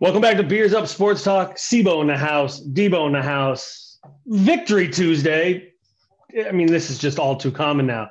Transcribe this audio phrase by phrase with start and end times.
[0.00, 1.56] Welcome back to Beers Up Sports Talk.
[1.56, 3.98] Sibo in the house, Debo in the house.
[4.24, 5.74] Victory Tuesday.
[6.48, 8.08] I mean, this is just all too common now.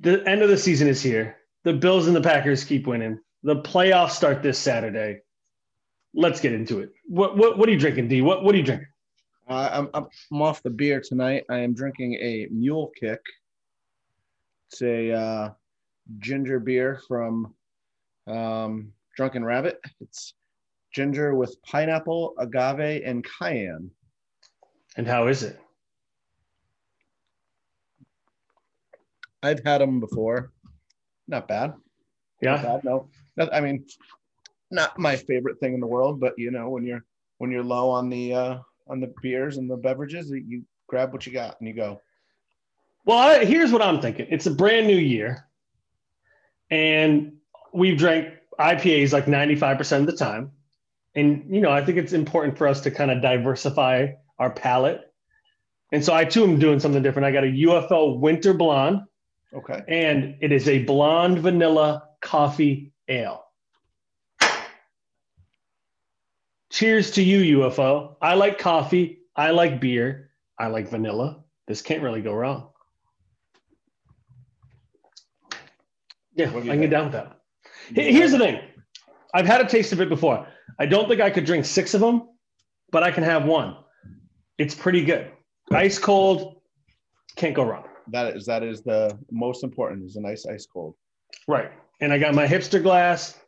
[0.00, 1.36] The end of the season is here.
[1.62, 3.20] The Bills and the Packers keep winning.
[3.44, 5.20] The playoffs start this Saturday.
[6.12, 6.90] Let's get into it.
[7.06, 8.20] What what, what are you drinking, D?
[8.20, 8.88] What what are you drinking?
[9.48, 11.44] Uh, I'm, I'm off the beer tonight.
[11.48, 13.20] I am drinking a Mule Kick.
[14.66, 15.50] It's a uh,
[16.18, 17.54] ginger beer from
[18.26, 19.80] um, Drunken Rabbit.
[20.00, 20.34] It's
[20.92, 23.90] ginger with pineapple, agave, and cayenne.
[24.96, 25.58] And how is it?
[29.42, 30.52] I've had them before.
[31.28, 31.74] Not bad.
[32.42, 32.56] Yeah.
[32.56, 32.84] Not bad.
[32.84, 33.84] No, Not- I mean,
[34.70, 37.04] not my favorite thing in the world, but you know, when you're
[37.38, 41.26] when you're low on the uh, on the beers and the beverages, you grab what
[41.26, 42.00] you got and you go.
[43.06, 44.26] Well, I, here's what I'm thinking.
[44.30, 45.48] It's a brand new year,
[46.70, 47.32] and
[47.72, 50.52] we've drank IPAs like 95% of the time.
[51.14, 54.08] And you know, I think it's important for us to kind of diversify
[54.38, 55.02] our palate.
[55.92, 57.26] And so I too am doing something different.
[57.26, 59.00] I got a UFO Winter Blonde,
[59.52, 59.82] Okay.
[59.88, 63.44] and it is a blonde vanilla coffee ale.
[66.70, 68.16] Cheers to you, UFO.
[68.22, 69.22] I like coffee.
[69.34, 70.30] I like beer.
[70.58, 71.42] I like vanilla.
[71.66, 72.68] This can't really go wrong.
[76.34, 77.40] Yeah, I What do you can get down with that.
[77.92, 78.60] Here's the thing
[79.34, 80.46] I've had a taste of it before.
[80.80, 82.26] I don't think I could drink six of them,
[82.90, 83.76] but I can have one.
[84.56, 85.30] It's pretty good.
[85.70, 86.62] Ice cold,
[87.36, 87.84] can't go wrong.
[88.08, 90.04] That is that is the most important.
[90.04, 90.94] Is a nice ice cold.
[91.46, 91.70] Right.
[92.00, 93.38] And I got my hipster glass.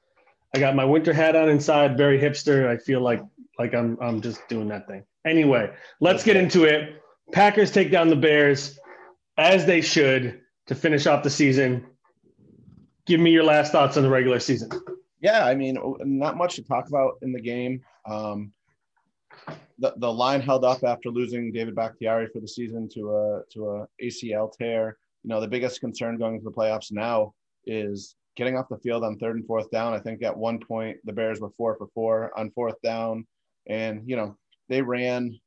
[0.54, 2.68] I got my winter hat on inside, very hipster.
[2.68, 3.22] I feel like
[3.58, 5.02] like I'm I'm just doing that thing.
[5.24, 7.02] Anyway, let's get into it.
[7.32, 8.78] Packers take down the Bears
[9.38, 11.86] as they should to finish off the season.
[13.06, 14.68] Give me your last thoughts on the regular season.
[15.22, 17.80] Yeah, I mean, not much to talk about in the game.
[18.06, 18.52] Um,
[19.78, 23.70] the the line held up after losing David Bakhtiari for the season to a to
[23.70, 24.98] a ACL tear.
[25.22, 27.34] You know, the biggest concern going into the playoffs now
[27.66, 29.94] is getting off the field on third and fourth down.
[29.94, 33.24] I think at one point the Bears were four for four on fourth down,
[33.68, 34.36] and you know
[34.68, 35.38] they ran.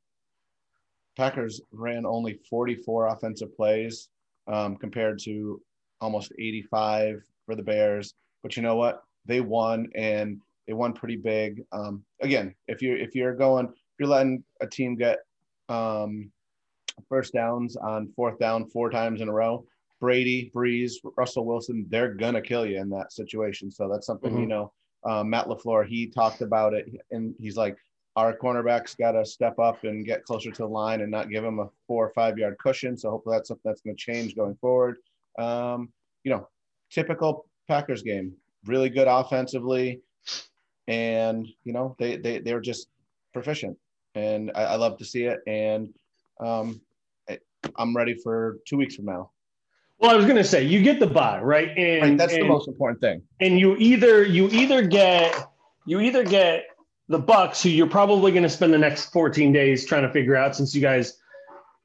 [1.18, 4.10] Packers ran only 44 offensive plays
[4.48, 5.62] um, compared to
[6.02, 8.12] almost 85 for the Bears.
[8.42, 9.02] But you know what?
[9.26, 11.62] They won, and they won pretty big.
[11.72, 15.18] Um, again, if you're if you're going, if you're letting a team get
[15.68, 16.30] um,
[17.08, 19.64] first downs on fourth down four times in a row,
[20.00, 23.70] Brady, Brees, Russell Wilson, they're gonna kill you in that situation.
[23.70, 24.48] So that's something you Mhm.
[24.48, 24.72] know.
[25.04, 27.76] Um, Matt LaFleur, he talked about it, and he's like,
[28.16, 31.44] our cornerbacks got to step up and get closer to the line and not give
[31.44, 32.96] them a four or five yard cushion.
[32.96, 34.96] So hopefully that's something that's going to change going forward.
[35.38, 35.92] Um,
[36.24, 36.48] you know,
[36.90, 38.34] typical Packers game,
[38.66, 40.00] really good offensively,
[40.88, 42.88] and you know they they they're just
[43.32, 43.76] proficient,
[44.14, 45.40] and I, I love to see it.
[45.46, 45.92] And
[46.40, 46.80] um,
[47.28, 47.38] I,
[47.76, 49.30] I'm ready for two weeks from now.
[49.98, 51.70] Well, I was gonna say you get the buy, right?
[51.76, 53.22] And Right, that's the most important thing.
[53.40, 55.50] and you either you either get
[55.86, 56.64] you either get
[57.08, 60.34] the Bucs, who you're probably going to spend the next 14 days trying to figure
[60.34, 61.18] out, since you guys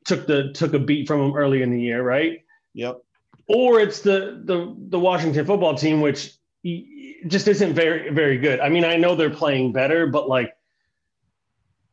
[0.04, 2.40] took the took a beat from them early in the year, right?
[2.74, 3.02] Yep.
[3.48, 6.34] Or it's the the the Washington football team, which
[6.64, 8.60] just isn't very very good.
[8.60, 10.54] I mean, I know they're playing better, but like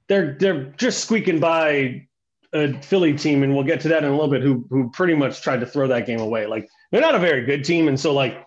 [0.08, 2.06] they're they're just squeaking by
[2.52, 4.42] a Philly team, and we'll get to that in a little bit.
[4.42, 6.46] Who who pretty much tried to throw that game away.
[6.46, 8.44] Like they're not a very good team, and so like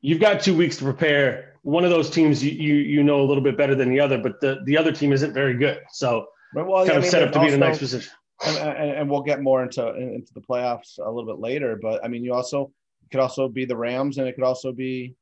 [0.00, 1.52] you've got two weeks to prepare.
[1.62, 4.18] One of those teams you you, you know a little bit better than the other,
[4.18, 5.80] but the, the other team isn't very good.
[5.92, 8.12] So well, kind I of mean, set up to be in a nice position.
[8.46, 11.78] and, and, and we'll get more into into the playoffs a little bit later.
[11.80, 12.70] But I mean, you also
[13.10, 15.14] could also be the Rams, and it could also be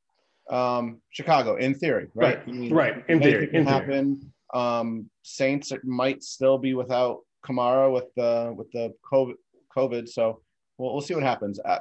[0.50, 2.38] um, Chicago in theory, right?
[2.38, 3.78] Right, mean, right, in theory, can in theory.
[3.78, 4.32] happen.
[4.54, 9.34] Um, Saints might still be without Kamara with the with the COVID.
[9.76, 10.40] COVID so
[10.78, 11.58] we'll, we'll see what happens.
[11.64, 11.78] Uh,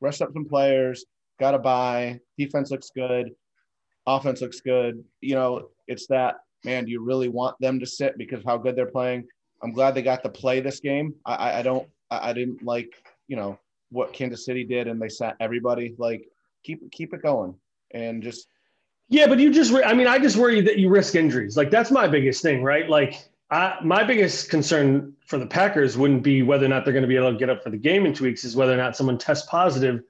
[0.00, 1.04] rest up some players.
[1.40, 2.20] Got to buy.
[2.38, 3.30] Defense looks good.
[4.06, 5.02] Offense looks good.
[5.20, 6.84] You know, it's that man.
[6.84, 9.26] Do you really want them to sit because of how good they're playing?
[9.62, 11.14] I'm glad they got to play this game.
[11.24, 11.88] I, I, don't.
[12.10, 12.92] I, I didn't like
[13.28, 13.58] you know
[13.90, 15.94] what Kansas City did, and they sat everybody.
[15.98, 16.28] Like
[16.62, 17.54] keep keep it going
[17.96, 18.46] and just
[19.08, 21.56] Yeah, but you just, I mean, I just worry that you risk injuries.
[21.56, 22.88] Like that's my biggest thing, right?
[22.88, 27.02] Like I, my biggest concern for the Packers wouldn't be whether or not they're going
[27.02, 28.76] to be able to get up for the game in two weeks, is whether or
[28.76, 30.02] not someone tests positive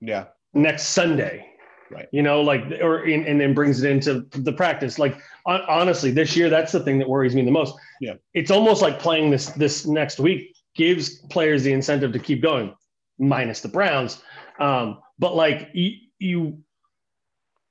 [0.00, 1.46] yeah next Sunday.
[1.88, 2.08] Right.
[2.10, 4.98] You know, like, or in, and then brings it into the practice.
[4.98, 7.76] Like, hon- honestly, this year, that's the thing that worries me the most.
[8.00, 8.14] Yeah.
[8.34, 12.74] It's almost like playing this this next week gives players the incentive to keep going,
[13.18, 14.20] minus the Browns.
[14.58, 16.58] Um, but like you, you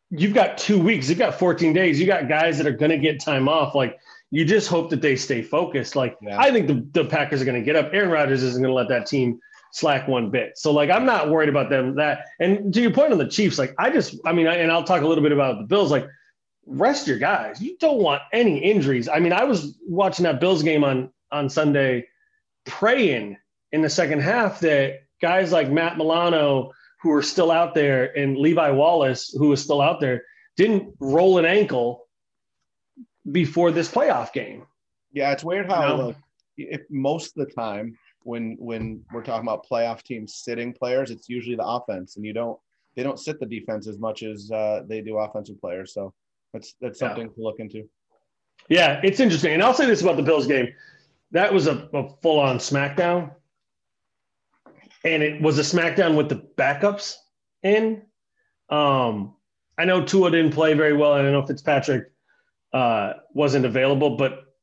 [0.10, 2.98] you've got two weeks, you've got 14 days, you got guys that are going to
[2.98, 3.76] get time off.
[3.76, 3.98] Like
[4.32, 5.96] you just hope that they stay focused.
[5.96, 6.40] Like yeah.
[6.40, 7.92] I think the, the Packers are going to get up.
[7.94, 9.40] Aaron Rodgers isn't going to let that team
[9.72, 10.58] slack one bit.
[10.58, 12.26] So like I'm not worried about them that.
[12.40, 14.84] And to your point on the Chiefs, like I just I mean, I, and I'll
[14.84, 15.92] talk a little bit about the Bills.
[15.92, 16.08] Like
[16.66, 17.62] rest your guys.
[17.62, 19.08] You don't want any injuries.
[19.08, 22.08] I mean, I was watching that Bills game on on Sunday,
[22.66, 23.38] praying
[23.72, 26.72] in the second half that guys like Matt Milano
[27.06, 30.24] who are still out there and Levi Wallace, who is still out there,
[30.58, 32.08] didn't roll an ankle
[33.32, 34.66] before this playoff game.
[35.14, 36.16] Yeah, it's weird how
[36.58, 41.30] if most of the time when when we're talking about playoff teams sitting players, it's
[41.30, 42.58] usually the offense, and you don't
[42.96, 45.94] they don't sit the defense as much as uh, they do offensive players.
[45.94, 46.12] So
[46.54, 47.34] that's that's something yeah.
[47.36, 47.88] to look into.
[48.68, 50.74] Yeah, it's interesting, and I'll say this about the Bills game:
[51.30, 53.30] that was a, a full on SmackDown
[55.06, 57.16] and it was a SmackDown with the backups
[57.64, 58.02] in.
[58.70, 59.36] Um,
[59.78, 61.14] I know Tua didn't play very well.
[61.14, 62.12] I don't know if Fitzpatrick
[62.74, 64.56] uh, wasn't available, but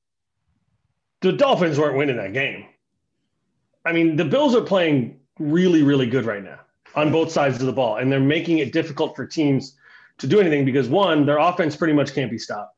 [1.21, 2.67] the Dolphins weren't winning that game.
[3.85, 6.59] I mean, the Bills are playing really, really good right now
[6.97, 9.77] on both sides of the ball, and they're making it difficult for teams
[10.19, 12.77] to do anything because one, their offense pretty much can't be stopped,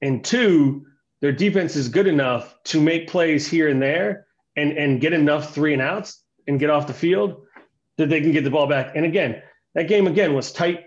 [0.00, 0.86] and two,
[1.20, 4.26] their defense is good enough to make plays here and there
[4.56, 7.42] and and get enough three and outs and get off the field,
[7.96, 8.92] that they can get the ball back.
[8.94, 9.42] And again,
[9.74, 10.84] that game again was tight,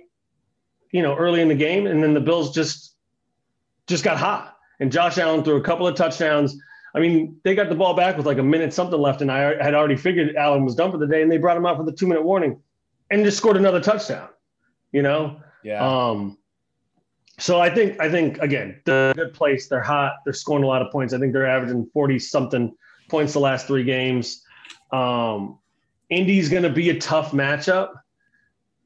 [0.92, 2.96] you know, early in the game, and then the Bills just
[3.88, 4.58] just got hot.
[4.80, 6.58] And Josh Allen threw a couple of touchdowns.
[6.94, 9.62] I mean, they got the ball back with like a minute something left, and I
[9.64, 11.84] had already figured Allen was done for the day, and they brought him out for
[11.84, 12.62] the two minute warning,
[13.12, 14.30] and just scored another touchdown.
[14.92, 15.86] You know, yeah.
[15.86, 16.38] Um,
[17.38, 19.68] so I think I think again, the good place.
[19.68, 20.18] They're hot.
[20.24, 21.14] They're scoring a lot of points.
[21.14, 22.74] I think they're averaging forty something
[23.10, 24.42] points the last three games.
[24.92, 25.60] Um,
[26.10, 27.94] Indy's going to be a tough matchup,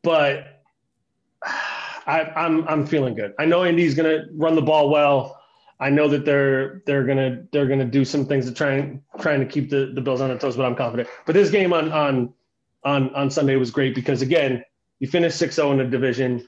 [0.03, 0.63] but
[1.43, 3.33] I, I'm I'm feeling good.
[3.37, 5.39] I know Indy's going to run the ball well.
[5.79, 9.39] I know that they're they're gonna they're gonna do some things to try and trying
[9.39, 11.07] to keep the, the Bills on their toes, but I'm confident.
[11.25, 12.33] But this game on on
[12.83, 14.63] on on Sunday was great because again,
[14.99, 16.47] you finished 6-0 in the division.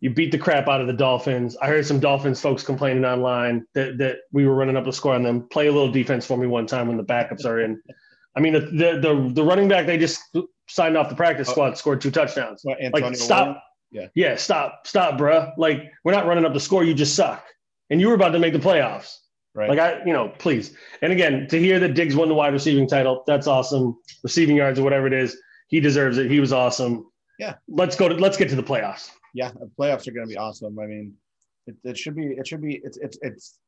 [0.00, 1.56] You beat the crap out of the Dolphins.
[1.58, 5.14] I heard some Dolphins folks complaining online that, that we were running up the score
[5.14, 5.48] on them.
[5.48, 7.82] Play a little defense for me one time when the backups are in.
[8.36, 10.36] I mean, the the the running back they just
[10.68, 11.52] signed off the practice oh.
[11.52, 12.62] squad scored two touchdowns.
[12.64, 15.52] Well, like stop, yeah, yeah, stop, stop, bruh.
[15.56, 16.84] Like we're not running up the score.
[16.84, 17.44] You just suck,
[17.90, 19.18] and you were about to make the playoffs.
[19.54, 19.68] Right.
[19.68, 20.76] Like I, you know, please.
[21.00, 23.96] And again, to hear that Diggs won the wide receiving title, that's awesome.
[24.24, 26.28] Receiving yards or whatever it is, he deserves it.
[26.28, 27.06] He was awesome.
[27.38, 27.54] Yeah.
[27.68, 29.10] Let's go to let's get to the playoffs.
[29.32, 30.76] Yeah, the playoffs are going to be awesome.
[30.78, 31.14] I mean,
[31.66, 33.58] it, it should be it should be it's it's it's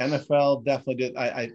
[0.00, 1.16] NFL definitely did.
[1.16, 1.50] I, I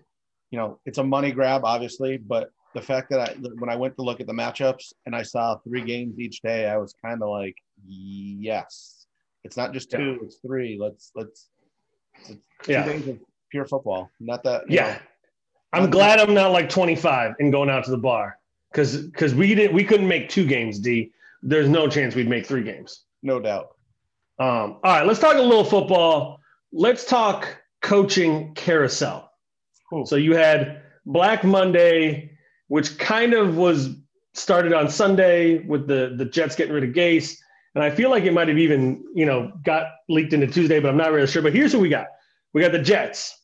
[0.51, 3.96] you know, it's a money grab, obviously, but the fact that I, when I went
[3.96, 7.22] to look at the matchups and I saw three games each day, I was kind
[7.22, 7.56] of like,
[7.88, 9.06] yes,
[9.44, 10.25] it's not just two, yeah.
[10.25, 10.78] it's three.
[10.80, 11.50] Let's, let's,
[12.28, 12.86] it's yeah.
[12.86, 13.19] days of
[13.50, 14.12] pure football.
[14.19, 14.94] Not that, yeah.
[14.94, 15.00] Know,
[15.74, 18.38] I'm glad I'm not like 25 and going out to the bar
[18.72, 21.12] because, because we didn't, we couldn't make two games, D.
[21.42, 23.06] There's no chance we'd make three games.
[23.24, 23.69] No doubt.
[24.40, 26.40] Um, all right, let's talk a little football.
[26.72, 29.29] Let's talk coaching carousel.
[29.90, 30.06] Cool.
[30.06, 32.32] So you had Black Monday,
[32.68, 33.96] which kind of was
[34.34, 37.36] started on Sunday with the the Jets getting rid of Gase,
[37.76, 40.90] and I feel like it might have even you know got leaked into Tuesday, but
[40.90, 41.42] I'm not really sure.
[41.42, 42.08] But here's what we got:
[42.54, 43.38] we got the Jets,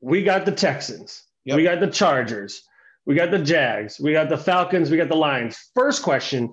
[0.00, 1.56] we got the Texans, yep.
[1.56, 2.64] we got the Chargers,
[3.06, 5.70] we got the Jags, we got the Falcons, we got the Lions.
[5.74, 6.52] First question: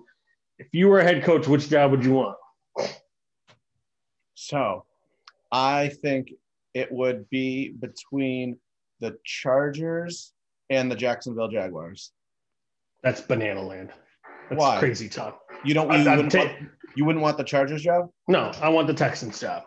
[0.60, 2.38] If you were a head coach, which job would you want?
[4.36, 4.86] So,
[5.52, 6.32] I think
[6.74, 8.58] it would be between
[9.00, 10.34] the Chargers
[10.70, 12.12] and the Jacksonville Jaguars.
[13.04, 13.92] That's banana land.
[14.50, 14.80] That's Why?
[14.80, 15.42] crazy talk.
[15.64, 15.92] You don't.
[15.92, 18.10] You, I, wouldn't ta- want, you wouldn't want the Chargers job?
[18.28, 19.64] No, I want the Texans job.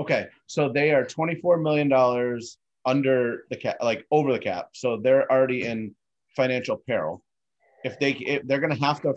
[0.00, 4.70] Okay, so they are twenty-four million dollars under the cap, like over the cap.
[4.72, 5.94] So they're already in
[6.36, 7.22] financial peril.
[7.84, 9.14] If they if they're going to have to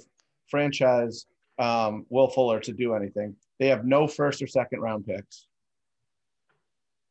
[0.49, 1.25] franchise
[1.59, 5.47] um, Will Fuller to do anything, they have no first or second round picks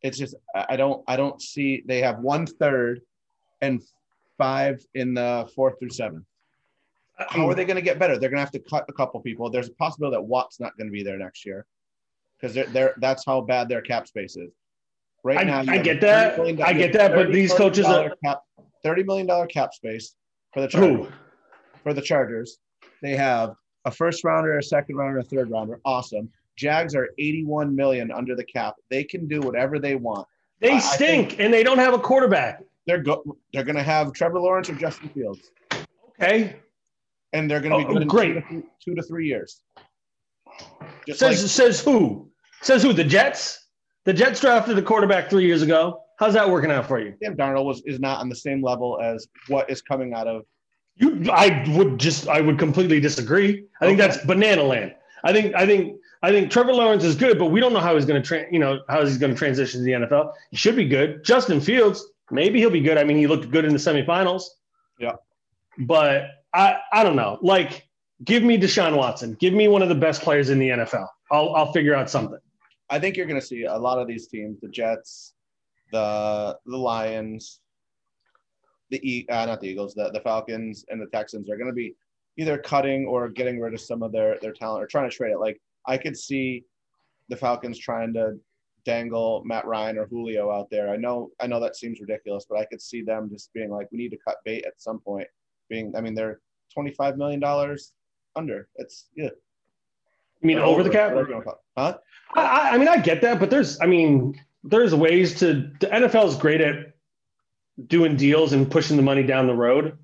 [0.06, 3.00] it's just I don't I don't see they have one third
[3.60, 3.82] and
[4.38, 6.24] five in the fourth through seventh.
[7.18, 8.18] Uh, how are they going to get better?
[8.18, 9.50] They're going to have to cut a couple people.
[9.50, 11.66] There's a possibility that Watt's not going to be there next year
[12.38, 14.52] because they're, they're that's how bad their cap space is.
[15.24, 16.38] Right I, now, I get that.
[16.38, 18.42] I get that, but these coaches are cap,
[18.84, 20.14] thirty million dollar cap space
[20.52, 21.06] for the Chargers.
[21.06, 21.12] Ooh.
[21.82, 22.58] For the Chargers,
[23.02, 25.80] they have a first rounder, a second rounder, a third rounder.
[25.84, 26.30] Awesome.
[26.56, 28.76] Jags are 81 million under the cap.
[28.90, 30.26] They can do whatever they want.
[30.60, 32.62] They stink and they don't have a quarterback.
[32.86, 35.50] They're go- they're going to have Trevor Lawrence or Justin Fields.
[36.20, 36.56] Okay.
[37.32, 38.34] And they're going to be oh, great.
[38.48, 39.60] Two to, two to three years.
[41.06, 42.30] Just says like, says who?
[42.62, 42.92] Says who?
[42.92, 43.66] The Jets.
[44.04, 46.00] The Jets drafted a quarterback three years ago.
[46.18, 47.14] How's that working out for you?
[47.22, 50.42] Sam Darnold was is not on the same level as what is coming out of.
[50.94, 53.66] You, I would just, I would completely disagree.
[53.82, 54.94] I think that's banana land.
[55.24, 57.94] I think, I think, I think Trevor Lawrence is good, but we don't know how
[57.94, 60.32] he's going to, tra- you know, how he's going to transition to the NFL.
[60.50, 61.24] He should be good.
[61.24, 62.98] Justin Fields, maybe he'll be good.
[62.98, 64.44] I mean, he looked good in the semifinals.
[64.98, 65.12] Yeah,
[65.78, 67.38] but I, I don't know.
[67.42, 67.86] Like,
[68.24, 69.34] give me Deshaun Watson.
[69.34, 71.06] Give me one of the best players in the NFL.
[71.30, 72.38] I'll, I'll figure out something.
[72.88, 75.34] I think you're going to see a lot of these teams, the Jets,
[75.92, 77.60] the the Lions,
[78.90, 81.94] the uh, not the Eagles, the, the Falcons and the Texans are going to be
[82.36, 85.32] either cutting or getting rid of some of their their talent or trying to trade
[85.32, 85.38] it.
[85.38, 86.64] Like I could see
[87.28, 88.36] the Falcons trying to
[88.84, 90.90] dangle Matt Ryan or Julio out there.
[90.90, 93.88] I know I know that seems ridiculous, but I could see them just being like,
[93.90, 95.26] we need to cut bait at some point.
[95.68, 96.40] Being, I mean, they're
[96.72, 97.92] twenty five million dollars
[98.36, 98.68] under.
[98.76, 99.30] It's yeah.
[100.40, 101.12] You mean over, over the cap?
[101.76, 101.98] Huh?
[102.34, 105.70] I, I mean, I get that, but there's, I mean, there's ways to.
[105.80, 106.92] The NFL is great at
[107.86, 109.98] doing deals and pushing the money down the road.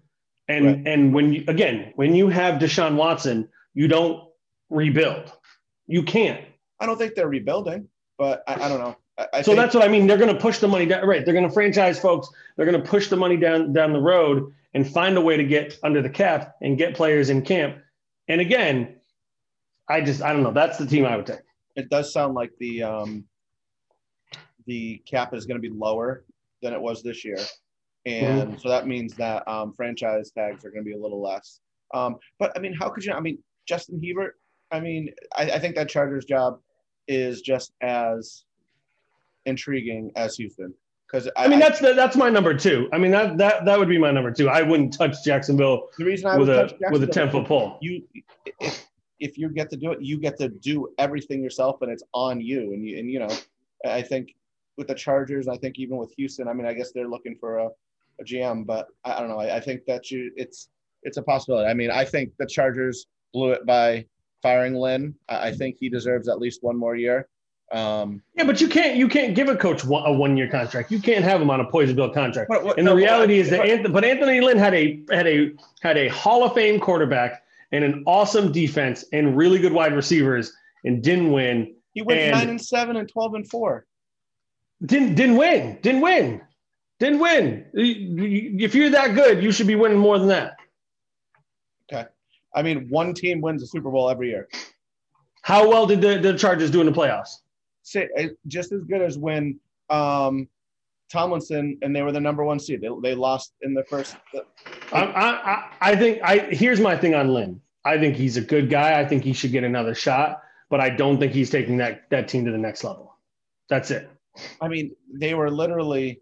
[0.48, 0.82] And right.
[0.86, 4.28] and when you again, when you have Deshaun Watson, you don't
[4.70, 5.32] rebuild.
[5.92, 6.42] You can't.
[6.80, 8.96] I don't think they're rebuilding, but I, I don't know.
[9.18, 10.06] I, I so think- that's what I mean.
[10.06, 11.06] They're going to push the money down.
[11.06, 11.22] Right.
[11.22, 12.30] They're going to franchise folks.
[12.56, 15.44] They're going to push the money down down the road and find a way to
[15.44, 17.76] get under the cap and get players in camp.
[18.26, 18.96] And again,
[19.86, 20.52] I just I don't know.
[20.52, 21.40] That's the team I would take.
[21.76, 23.24] It does sound like the um,
[24.64, 26.24] the cap is going to be lower
[26.62, 27.38] than it was this year,
[28.06, 28.58] and mm-hmm.
[28.58, 31.60] so that means that um, franchise tags are going to be a little less.
[31.92, 33.12] Um, but I mean, how could you?
[33.12, 34.36] I mean, Justin Herbert.
[34.72, 36.58] I mean, I, I think that Chargers job
[37.06, 38.44] is just as
[39.44, 40.74] intriguing as Houston.
[41.06, 42.88] Because I, I, mean, that's the, that's my number two.
[42.90, 44.48] I mean, that that that would be my number two.
[44.48, 45.90] I wouldn't touch Jacksonville.
[45.98, 47.76] The reason I with a with a ten foot pole.
[47.82, 48.02] You,
[48.60, 48.88] if,
[49.20, 52.40] if you get to do it, you get to do everything yourself, and it's on
[52.40, 52.72] you.
[52.72, 53.28] And you and you know,
[53.86, 54.34] I think
[54.78, 57.58] with the Chargers, I think even with Houston, I mean, I guess they're looking for
[57.58, 57.66] a,
[58.18, 59.38] a GM, but I, I don't know.
[59.38, 60.70] I, I think that you it's
[61.02, 61.68] it's a possibility.
[61.68, 64.06] I mean, I think the Chargers blew it by
[64.42, 65.14] firing Lynn.
[65.28, 67.28] I, I think he deserves at least one more year.
[67.72, 70.90] Um, yeah, but you can't you can't give a coach one, a one year contract.
[70.90, 72.50] You can't have him on a poison bill contract.
[72.50, 75.02] What, what, and the no, reality what, is that Anthony, but Anthony Lynn had a
[75.10, 79.72] had a had a Hall of Fame quarterback and an awesome defense and really good
[79.72, 80.52] wide receivers
[80.84, 81.74] and didn't win.
[81.94, 83.86] He went and nine and seven and twelve and four.
[84.84, 85.78] Didn't didn't win.
[85.80, 86.42] Didn't win.
[87.00, 87.64] Didn't win.
[87.74, 90.56] If you're that good, you should be winning more than that.
[92.54, 94.48] I mean, one team wins the Super Bowl every year.
[95.42, 97.38] How well did the, the Chargers do in the playoffs?
[97.82, 99.58] say eh, just as good as when
[99.90, 100.48] um,
[101.10, 102.80] Tomlinson and they were the number one seed.
[102.80, 104.16] They, they lost in the first.
[104.92, 107.60] I, I, I think I here's my thing on Lynn.
[107.84, 109.00] I think he's a good guy.
[109.00, 112.28] I think he should get another shot, but I don't think he's taking that that
[112.28, 113.16] team to the next level.
[113.68, 114.08] That's it.
[114.60, 116.20] I mean, they were literally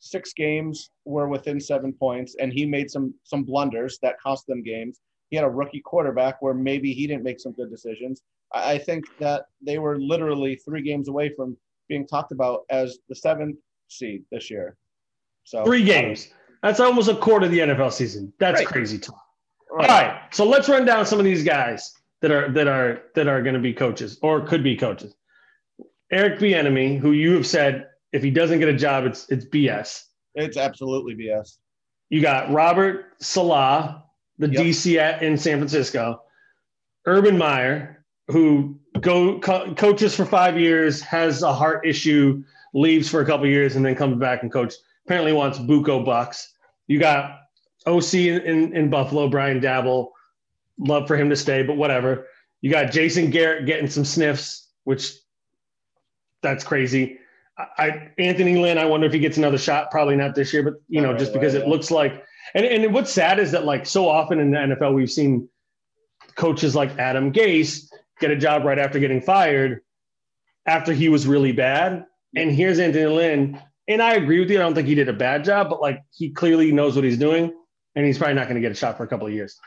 [0.00, 4.62] six games were within seven points, and he made some some blunders that cost them
[4.62, 5.00] games.
[5.30, 8.22] He had a rookie quarterback where maybe he didn't make some good decisions.
[8.52, 11.56] I think that they were literally three games away from
[11.88, 13.56] being talked about as the seventh
[13.88, 14.76] seed this year.
[15.44, 16.28] So three games.
[16.62, 18.32] That's almost a quarter of the NFL season.
[18.38, 18.66] That's right.
[18.66, 19.22] crazy talk.
[19.70, 19.90] Right.
[19.90, 20.34] All right.
[20.34, 23.54] So let's run down some of these guys that are that are that are going
[23.54, 25.14] to be coaches or could be coaches.
[26.10, 30.04] Eric Bieniemy, who you have said if he doesn't get a job, it's it's BS.
[30.34, 31.58] It's absolutely BS.
[32.10, 34.02] You got Robert Saleh,
[34.38, 34.62] the yep.
[34.62, 36.22] DC at, in San Francisco.
[37.06, 42.42] Urban Meyer, who go co- coaches for five years, has a heart issue,
[42.74, 44.74] leaves for a couple years, and then comes back and coach.
[45.06, 46.54] Apparently wants Buco bucks.
[46.86, 47.40] You got
[47.86, 50.10] OC in, in, in Buffalo, Brian Daboll.
[50.78, 52.26] Love for him to stay, but whatever.
[52.60, 55.14] You got Jason Garrett getting some sniffs, which
[56.42, 57.18] that's crazy.
[57.56, 59.90] I, Anthony Lynn, I wonder if he gets another shot.
[59.90, 61.72] Probably not this year, but you know, right, just because right, it yeah.
[61.72, 62.24] looks like.
[62.54, 65.48] And and what's sad is that like so often in the NFL we've seen
[66.34, 67.88] coaches like Adam Gase
[68.20, 69.80] get a job right after getting fired
[70.66, 72.04] after he was really bad.
[72.36, 73.62] And here's Anthony Lynn.
[73.88, 74.58] And I agree with you.
[74.58, 77.18] I don't think he did a bad job, but like he clearly knows what he's
[77.18, 77.54] doing.
[77.94, 79.58] And he's probably not going to get a shot for a couple of years.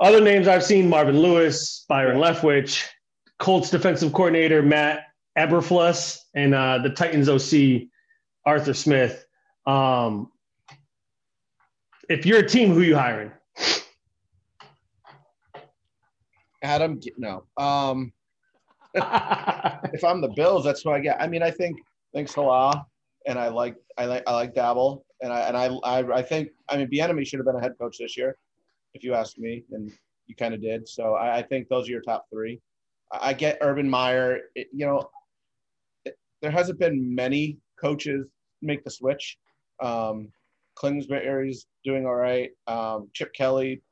[0.00, 2.84] Other names I've seen Marvin Lewis, Byron Leftwich,
[3.38, 5.04] Colts defensive coordinator Matt
[5.38, 7.88] Eberflus, and uh, the Titans OC
[8.44, 9.24] Arthur Smith.
[9.66, 10.31] Um,
[12.08, 13.30] if you're a team, who you hiring?
[16.62, 17.44] Adam, no.
[17.56, 18.12] Um,
[18.94, 21.20] if I'm the Bills, that's what I get.
[21.20, 21.78] I mean, I think
[22.14, 22.76] thanks Saleh,
[23.26, 26.50] and I like I like I like Daboll, and I and I I, I think
[26.68, 28.36] I mean Bieniemy should have been a head coach this year,
[28.94, 29.90] if you ask me, and
[30.26, 30.88] you kind of did.
[30.88, 32.60] So I, I, think those are your top three.
[33.10, 34.40] I get Urban Meyer.
[34.54, 35.10] It, you know,
[36.04, 38.26] it, there hasn't been many coaches
[38.60, 39.36] make the switch.
[39.82, 40.28] Um,
[40.80, 42.50] Kingsbury's doing all right.
[42.66, 43.82] Um, Chip Kelly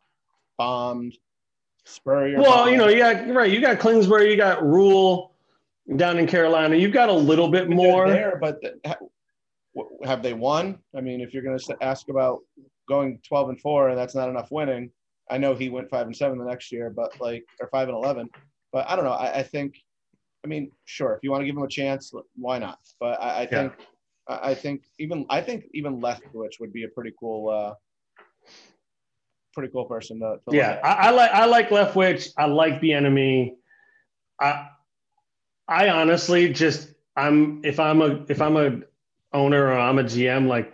[0.59, 1.17] bombed.
[1.85, 2.39] Spurrier.
[2.41, 2.71] Well, bombed.
[2.73, 3.51] you know, yeah, right.
[3.51, 5.35] You got Kingsbury, you got Rhule
[5.97, 6.77] down in Carolina.
[6.77, 8.09] You've got a little bit more.
[8.09, 8.61] there, but
[10.05, 10.79] have they won?
[10.97, 12.41] I mean, if you're going to ask about
[12.89, 14.91] going 12 and four, and that's not enough winning.
[15.31, 17.97] I know he went five and seven the next year, but like or five and
[17.97, 18.29] eleven.
[18.73, 19.13] But I don't know.
[19.13, 19.77] I, I think,
[20.45, 22.79] I mean, sure, if you want to give him a chance, why not?
[22.99, 23.73] But I, I think,
[24.31, 27.75] I think even I think even Leftwich would be a pretty cool, uh,
[29.55, 30.39] pretty cool person to.
[30.49, 30.81] to Yeah.
[30.85, 32.31] I, I like I like Leftwich.
[32.37, 33.55] I like Bieniemy.
[34.41, 34.69] I
[35.69, 38.81] I honestly just I'm if I'm a if I'm a
[39.33, 40.73] owner or I'm a GM, like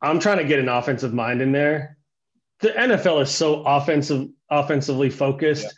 [0.00, 1.98] I'm trying to get an offensive mind in there.
[2.60, 5.74] The NFL is so offensive offensively focused.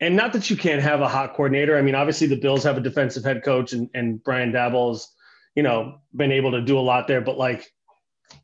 [0.00, 1.76] And not that you can't have a hot coordinator.
[1.76, 5.12] I mean, obviously the Bills have a defensive head coach and, and Brian Daboll's,
[5.58, 7.20] you know, been able to do a lot there.
[7.20, 7.68] But like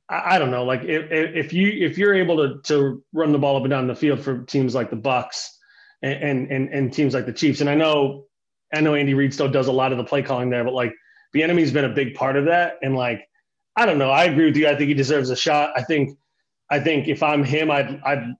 [0.09, 3.39] I, I don't know, like if, if you if you're able to to run the
[3.39, 5.47] ball up and down the field for teams like the Bucs
[6.03, 8.25] and and and teams like the Chiefs, and I know
[8.75, 10.93] I know Andy Reid still does a lot of the play calling there, but like
[11.33, 12.79] Bieniemy's been a big part of that.
[12.83, 13.29] And like
[13.77, 14.67] I don't know, I agree with you.
[14.67, 15.71] I think he deserves a shot.
[15.77, 16.19] I think
[16.69, 18.35] I think if I'm him, I'd I'd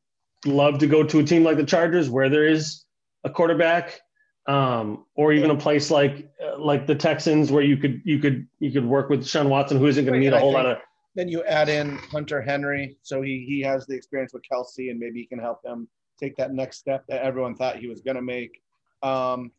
[0.47, 2.85] love to go to a team like the Chargers where there is
[3.23, 4.01] a quarterback.
[4.47, 8.47] Um, or even a place like uh, like the Texans, where you could you could
[8.59, 10.79] you could work with Sean Watson, who isn't going to need a whole lot of
[11.15, 14.99] Then you add in Hunter Henry, so he he has the experience with Kelce, and
[14.99, 15.89] maybe he can help them
[16.21, 18.61] take that next step that everyone thought he was going to make.
[19.03, 19.51] Um,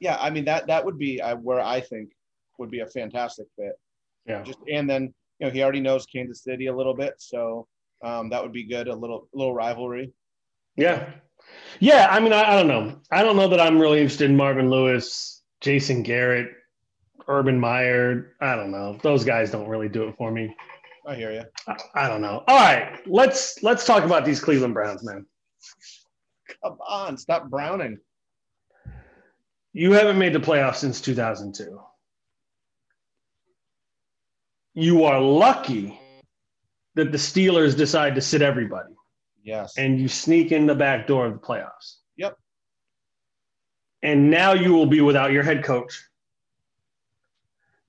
[0.00, 2.10] yeah, I mean that that would be where I think
[2.58, 3.72] would be a fantastic fit.
[4.26, 4.42] yeah.
[4.42, 7.66] Just and then you know he already knows Kansas City a little bit, so
[8.04, 8.88] um, that would be good.
[8.88, 10.12] A little little rivalry.
[10.76, 11.10] Yeah.
[11.80, 12.08] Yeah.
[12.10, 13.00] I mean, I, I don't know.
[13.10, 16.50] I don't know that I'm really interested in Marvin Lewis, Jason Garrett,
[17.28, 18.34] Urban Meyer.
[18.40, 18.98] I don't know.
[19.02, 20.54] Those guys don't really do it for me.
[21.06, 21.44] I hear you.
[21.66, 22.44] I, I don't know.
[22.46, 22.98] All right.
[23.06, 25.26] Let's let's talk about these Cleveland Browns, man.
[26.62, 27.98] Come on, stop browning.
[29.72, 31.80] You haven't made the playoffs since 2002.
[34.74, 35.98] You are lucky
[36.94, 38.92] that the Steelers decide to sit everybody
[39.48, 39.78] Yes.
[39.78, 41.96] and you sneak in the back door of the playoffs.
[42.16, 42.36] Yep.
[44.02, 46.04] And now you will be without your head coach.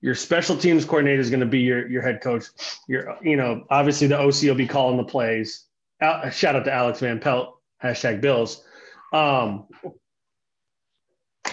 [0.00, 2.46] Your special teams coordinator is going to be your, your head coach.
[2.88, 5.66] Your, you know, obviously the OC will be calling the plays.
[6.00, 8.64] Al, shout out to Alex Van Pelt, hashtag Bills.
[9.12, 9.66] Um,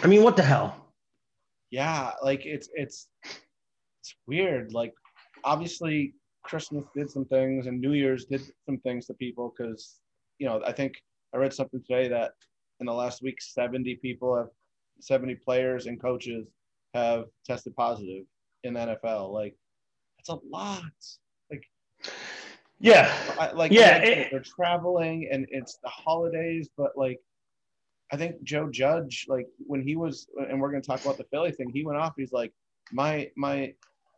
[0.01, 0.87] I mean, what the hell?
[1.69, 3.07] yeah like it's it's
[4.01, 4.93] it's weird like
[5.43, 6.13] obviously
[6.47, 9.99] christmas did some things and new year's did some things to people because
[10.39, 10.93] you know i think
[11.33, 12.31] i read something today that
[12.79, 14.47] in the last week 70 people have
[15.01, 16.47] 70 players and coaches
[16.93, 18.23] have tested positive
[18.63, 19.55] in the nfl like
[20.17, 20.81] that's a lot
[21.51, 21.63] Like,
[22.79, 23.12] Yeah.
[23.39, 27.19] I, like Yeah, get it- they're traveling and it's the holidays but like
[28.10, 31.25] I think Joe Judge, like when he was, and we're going to talk about the
[31.25, 31.69] Philly thing.
[31.69, 32.13] He went off.
[32.15, 32.53] He's like,
[32.93, 33.73] my my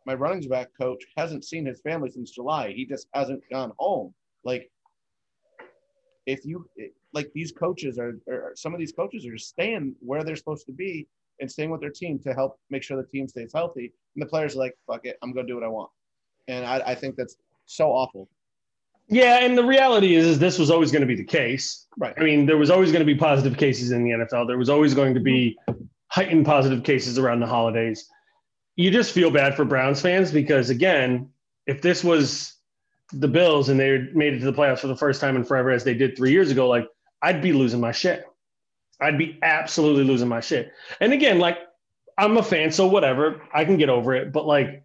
[0.06, 2.72] my running back coach hasn't seen his family since July.
[2.72, 4.14] He just hasn't gone home.
[4.44, 4.70] Like,
[6.26, 6.66] if you
[7.12, 10.66] like these coaches are, are some of these coaches are just staying where they're supposed
[10.66, 11.06] to be
[11.40, 13.92] and staying with their team to help make sure the team stays healthy.
[14.14, 15.90] And the players are like, fuck it, I'm going to do what I want.
[16.48, 17.36] And I, I think that's
[17.66, 18.28] so awful.
[19.08, 21.88] Yeah, and the reality is, is this was always going to be the case.
[21.98, 22.14] Right.
[22.16, 24.46] I mean, there was always going to be positive cases in the NFL.
[24.46, 25.82] There was always going to be mm-hmm.
[26.08, 28.08] heightened positive cases around the holidays.
[28.80, 31.28] You just feel bad for Browns fans because, again,
[31.66, 32.54] if this was
[33.12, 35.70] the Bills and they made it to the playoffs for the first time in forever,
[35.70, 36.88] as they did three years ago, like
[37.20, 38.24] I'd be losing my shit.
[38.98, 40.72] I'd be absolutely losing my shit.
[40.98, 41.58] And again, like
[42.16, 44.32] I'm a fan, so whatever, I can get over it.
[44.32, 44.82] But like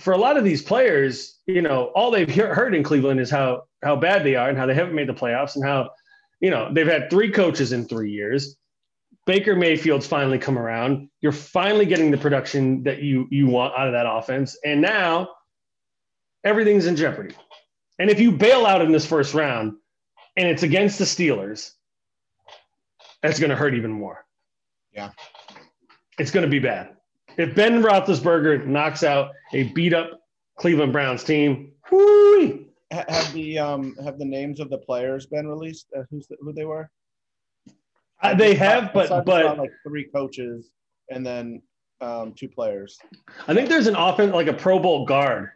[0.00, 3.30] for a lot of these players, you know, all they've he- heard in Cleveland is
[3.30, 5.90] how how bad they are and how they haven't made the playoffs and how,
[6.38, 8.56] you know, they've had three coaches in three years.
[9.28, 11.10] Baker Mayfield's finally come around.
[11.20, 15.28] You're finally getting the production that you you want out of that offense, and now
[16.44, 17.34] everything's in jeopardy.
[17.98, 19.74] And if you bail out in this first round,
[20.38, 21.72] and it's against the Steelers,
[23.22, 24.24] that's going to hurt even more.
[24.92, 25.10] Yeah.
[26.18, 26.96] it's going to be bad.
[27.36, 30.22] If Ben Roethlisberger knocks out a beat up
[30.56, 35.88] Cleveland Browns team, whoo Have the um have the names of the players been released?
[35.94, 36.90] Uh, who's the, who they were?
[38.20, 40.70] Uh, they have, but but like three coaches
[41.10, 41.62] and then
[42.00, 42.98] um, two players.
[43.46, 45.50] I think there's an offense like a Pro Bowl guard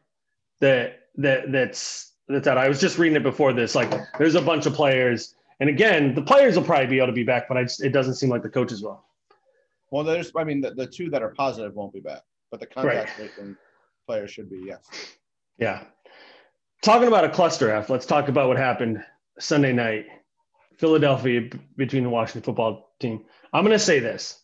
[0.60, 2.58] that that that's that's out.
[2.58, 3.74] I was just reading it before this.
[3.74, 7.12] Like there's a bunch of players, and again, the players will probably be able to
[7.12, 9.04] be back, but I just, it doesn't seem like the coaches will.
[9.90, 12.66] Well, there's, I mean, the, the two that are positive won't be back, but the
[12.66, 13.56] contact tracing
[14.06, 14.80] players should be, yes.
[15.58, 15.84] Yeah.
[16.82, 19.04] Talking about a cluster F, let's talk about what happened
[19.38, 20.06] Sunday night,
[20.78, 23.24] Philadelphia between the Washington football team.
[23.52, 24.40] I'm going to say this,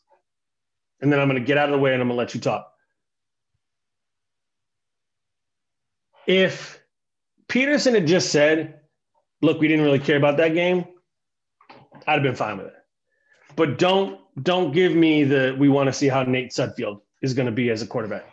[1.00, 2.34] and then I'm going to get out of the way and I'm going to let
[2.34, 2.72] you talk.
[6.26, 6.80] If
[7.48, 8.80] Pederson had just said,
[9.40, 10.84] look, we didn't really care about that game,
[12.06, 12.74] I'd have been fine with it.
[13.56, 17.46] But don't don't give me the we want to see how Nate Sudfeld is going
[17.46, 18.24] to be as a quarterback.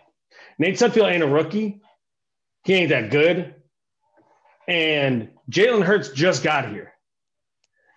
[0.60, 1.82] Nate Sudfeld ain't a rookie.
[2.64, 3.56] He ain't that good.
[4.68, 6.95] And Jalen Hurts just got here.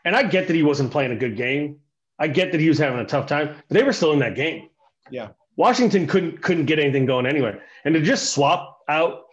[0.08, 1.80] And I get that he wasn't playing a good game.
[2.18, 4.34] I get that he was having a tough time, but they were still in that
[4.34, 4.70] game.
[5.10, 5.28] Yeah.
[5.56, 7.58] Washington couldn't couldn't get anything going anyway.
[7.84, 9.24] And to just swap out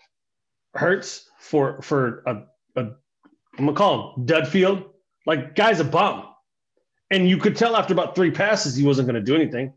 [0.74, 2.44] Hurts for for a,
[2.76, 2.82] a
[3.58, 4.84] I'm gonna call him dud field,
[5.26, 6.26] like guy's a bum.
[7.10, 9.72] And you could tell after about three passes he wasn't gonna do anything.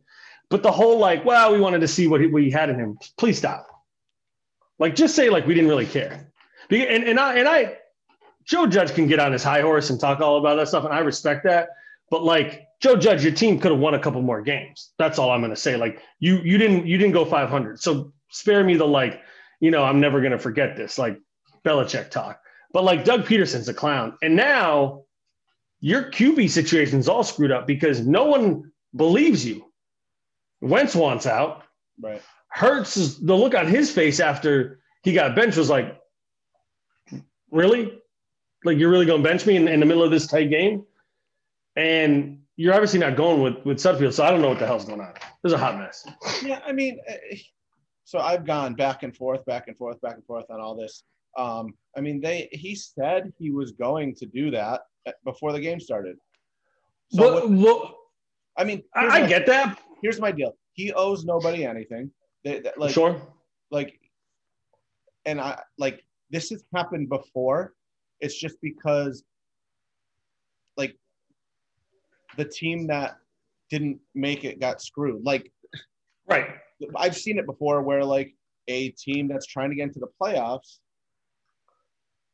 [0.51, 2.77] But the whole like, well, we wanted to see what he, what he had in
[2.77, 2.99] him.
[3.19, 3.69] Please stop.
[4.81, 6.33] Like just say like we didn't really care.
[6.73, 7.77] And and I and I
[8.49, 10.93] Joe Judge can get on his high horse and talk all about that stuff, and
[10.93, 11.69] I respect that.
[12.11, 14.93] But like Joe Judge, your team could have won a couple more games.
[14.99, 15.77] That's all I'm going to say.
[15.77, 17.81] Like you, you didn't, you didn't go 500.
[17.81, 19.21] So spare me the like,
[19.61, 21.21] you know, I'm never going to forget this, like
[21.63, 22.41] Belichick talk.
[22.73, 25.03] But like Doug Pederson's a clown, and now
[25.81, 29.67] your QB situation's all screwed up because no one believes you.
[30.63, 31.65] Wentz wants out.
[32.01, 32.23] Right.
[32.49, 36.01] Hurts is the look on his face after he got benched was like,
[37.51, 37.98] really?
[38.65, 40.85] Like you're really going to bench me in, in the middle of this tight game?
[41.77, 44.85] And you're obviously not going with with Sudfeld, so I don't know what the hell's
[44.85, 45.13] going on.
[45.43, 46.05] There's a hot mess.
[46.43, 47.37] Yeah, I mean, eh,
[48.05, 51.05] so I've gone back and forth, back and forth, back and forth on all this.
[51.37, 55.61] Um, I mean, they he said he was going to do that eh, before the
[55.61, 56.17] game started.
[57.11, 57.97] So what- well,
[58.57, 59.79] I mean, I, I my- get that.
[60.03, 60.57] Here's my deal.
[60.73, 62.11] He owes nobody anything.
[62.45, 63.21] They, they- like, sure.
[63.71, 64.01] like,
[65.27, 67.75] and I like this has happened before.
[68.21, 69.25] It's just because,
[70.77, 70.97] like,
[72.37, 73.19] the team that
[73.71, 75.25] didn't make it got screwed.
[75.25, 75.53] Like,
[76.27, 76.47] Right.
[76.95, 78.35] I've seen it before where like
[78.69, 80.79] a team that's trying to get into the playoffs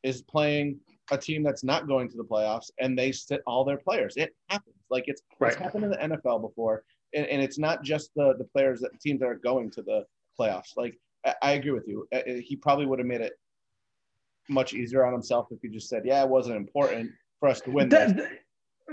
[0.02, 0.80] is playing
[1.12, 4.14] a team that's not going to the playoffs and they sit all their players.
[4.16, 4.74] It happens.
[4.90, 5.52] Like it's, Right.
[5.52, 6.82] it's happened in the NFL before.
[7.14, 10.04] And, and it's not just the the players that teams that are going to the
[10.38, 10.76] playoffs.
[10.76, 12.08] Like I, I agree with you.
[12.12, 13.34] Uh, uh, He probably would have made it
[14.48, 17.70] much easier on himself if he just said, "Yeah, it wasn't important for us to
[17.70, 18.28] win." That- this.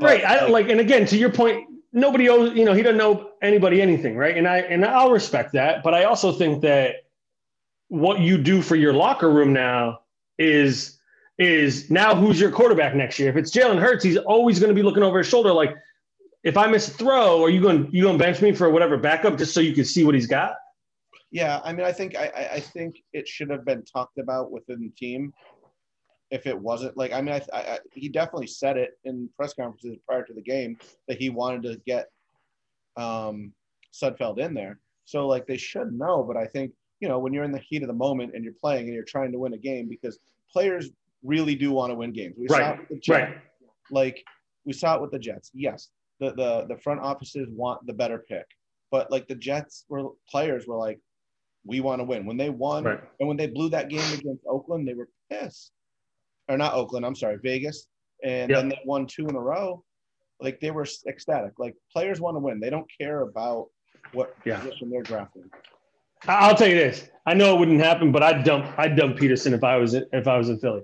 [0.02, 0.24] right.
[0.24, 3.32] I like- like, and again, to your point, nobody owes, you know, he doesn't know
[3.42, 4.38] anybody anything, right?
[4.38, 6.96] And I and I'll respect that, but I also think that
[7.90, 10.00] what you do for your locker room now
[10.40, 10.98] is
[11.38, 13.30] is now who's your quarterback next year?
[13.30, 15.76] If it's Jalen Hurts, he's always going to be looking over his shoulder, like
[16.44, 18.98] if I miss a throw, are you going you going to bench me for whatever
[18.98, 20.56] backup just so you can see what he's got?
[21.32, 24.52] Yeah, I mean, I think I, I- I think it should have been talked about
[24.52, 25.34] within the team.
[26.30, 29.54] If it wasn't like, I mean, I, I, I he definitely said it in press
[29.54, 32.08] conferences prior to the game that he wanted to get
[32.98, 33.52] um,
[33.94, 34.80] Sudfeld in there.
[35.06, 37.82] So like they should know, but I think you know when you're in the heat
[37.82, 40.20] of the moment and you're playing and you're trying to win a game because
[40.52, 40.90] players
[41.24, 42.36] really do want to win games.
[42.38, 43.10] We saw it with the Jets.
[43.10, 43.38] Right.
[43.90, 44.24] Like
[44.66, 45.52] we saw it with the Jets.
[45.54, 45.90] Yes,
[46.20, 48.46] the the the front offices want the better pick,
[48.90, 51.00] but like the Jets were players were like,
[51.66, 52.26] we want to win.
[52.26, 53.00] When they won Right.
[53.20, 55.72] and when they blew that game against Oakland, they were pissed.
[56.50, 57.88] Or not Oakland, I'm sorry, Vegas.
[58.24, 58.60] And Yep.
[58.60, 59.84] then they won two in a row.
[60.40, 61.54] Like they were ecstatic.
[61.60, 62.60] Like players want to win.
[62.60, 63.68] They don't care about
[64.14, 64.60] what Yeah.
[64.60, 65.50] position they're drafting.
[66.28, 67.10] I'll tell you this.
[67.26, 70.06] I know it wouldn't happen, but I'd dump I'd dump Pederson if I was in,
[70.14, 70.84] if I was in Philly,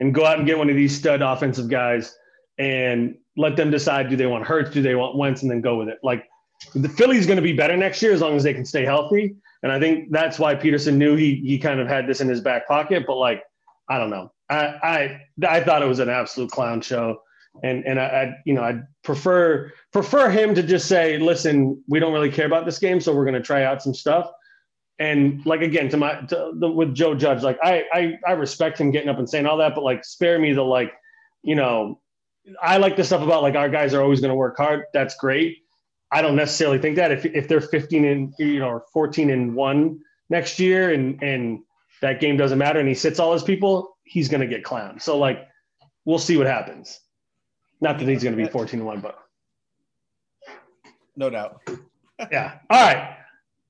[0.00, 2.16] and go out and get one of these stud offensive guys
[2.58, 5.76] and let them decide do they want Hurts, do they want Wentz, and then go
[5.78, 5.98] with it.
[6.02, 6.28] Like
[6.74, 9.36] the Philly's going to be better next year as long as they can stay healthy,
[9.62, 12.40] and I think that's why Pederson knew he he kind of had this in his
[12.40, 13.04] back pocket.
[13.06, 13.42] But like
[13.88, 17.20] I don't know, I I I thought it was an absolute clown show.
[17.62, 22.00] And and I, I you know I'd prefer prefer him to just say, listen, we
[22.00, 24.28] don't really care about this game, so we're going to try out some stuff
[24.98, 28.80] and like again to my to the, with Joe Judge, like I, I I respect
[28.80, 30.92] him getting up and saying all that, but like spare me the like,
[31.42, 32.00] you know,
[32.62, 34.84] I like the stuff about like our guys are always going to work hard.
[34.92, 35.58] That's great.
[36.14, 39.52] I don't necessarily think that if if they're 15 and you know or 14 and
[39.52, 39.98] one
[40.30, 41.60] next year and and
[42.02, 45.02] that game doesn't matter and he sits all his people, he's going to get clowned.
[45.02, 45.48] So like
[46.04, 47.00] we'll see what happens.
[47.80, 49.18] Not that he's going to be 14 and one, but
[51.16, 51.60] No doubt.
[52.30, 52.58] yeah.
[52.70, 53.16] All right.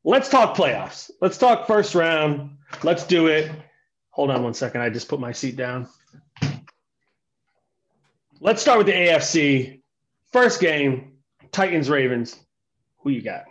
[0.05, 1.11] Let's talk playoffs.
[1.23, 2.59] Let's talk first round.
[2.83, 3.51] Let's do it.
[4.11, 4.83] Hold on one second.
[4.83, 5.89] I just put my seat down.
[8.39, 9.81] Let's start with the AFC.
[10.31, 11.14] First game,
[11.55, 12.41] Titans Ravens.
[12.99, 13.45] Who you got?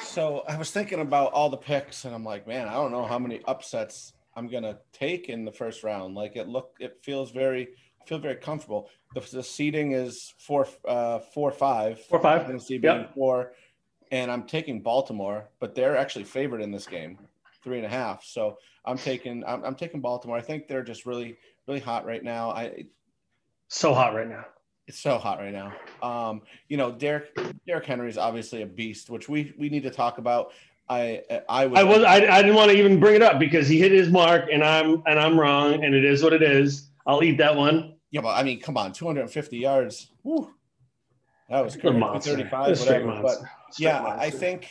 [0.00, 3.04] So I was thinking about all the picks, and I'm like, man, I don't know
[3.04, 6.14] how many upsets I'm gonna take in the first round.
[6.14, 7.68] Like it look, it feels very,
[8.00, 8.88] I feel very comfortable.
[9.14, 12.46] The, the seating is four, uh, four, five, four, five.
[12.46, 13.14] Tennessee being yep.
[13.14, 13.52] four,
[14.10, 17.18] and I'm taking Baltimore, but they're actually favored in this game,
[17.62, 18.24] three and a half.
[18.24, 20.38] So I'm taking, I'm, I'm taking Baltimore.
[20.38, 21.36] I think they're just really,
[21.68, 22.48] really hot right now.
[22.50, 22.86] I
[23.68, 24.46] so hot right now.
[24.86, 25.72] It's so hot right now.
[26.02, 29.90] Um, you know, Derrick Derrick Henry is obviously a beast, which we we need to
[29.90, 30.52] talk about.
[30.88, 33.66] I I was I was I, I didn't want to even bring it up because
[33.66, 36.90] he hit his mark and I'm and I'm wrong and it is what it is.
[37.06, 37.94] I'll eat that one.
[38.12, 40.10] Yeah, but I mean, come on, 250 yards.
[41.50, 41.98] That was crazy.
[42.30, 43.22] 35, whatever.
[43.22, 43.38] But
[43.78, 44.20] yeah, monster.
[44.20, 44.68] I think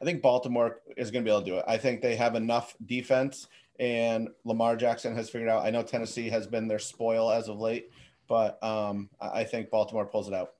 [0.00, 1.64] I think Baltimore is going to be able to do it.
[1.66, 5.64] I think they have enough defense, and Lamar Jackson has figured out.
[5.64, 7.90] I know Tennessee has been their spoil as of late,
[8.30, 10.52] but um, I think Baltimore pulls it out.